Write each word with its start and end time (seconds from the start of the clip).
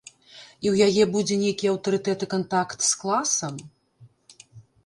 І 0.63 0.67
ў 0.73 0.85
яе 0.87 1.03
будзе 1.15 1.35
нейкі 1.43 1.69
аўтарытэт 1.73 2.19
і 2.29 2.31
кантакт 2.33 2.79
з 2.89 2.99
класам? 3.03 3.61